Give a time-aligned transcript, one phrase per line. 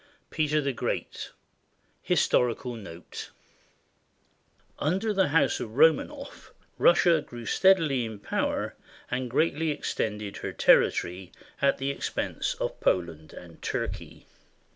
[0.01, 1.29] Ill PETER THE GREAT
[2.01, 3.29] HISTORICAL NOTE
[4.79, 8.75] Under the House of Romanoff, Russia grew steadily in power
[9.11, 14.25] and greatly extended her territory at the expense of Poland and Turkey.